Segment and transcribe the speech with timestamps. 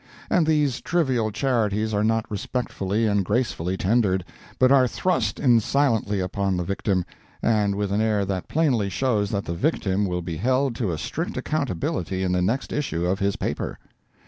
[0.31, 4.25] And these trivial charities are not respectfully and gracefully tendered,
[4.57, 7.05] but are thrust in silently upon the victim,
[7.43, 10.97] and with an air that plainly shows that the victim will be held to a
[10.97, 13.77] strict accountability in the next issue of his paper.